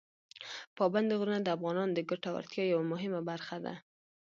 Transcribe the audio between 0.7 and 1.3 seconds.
پابندي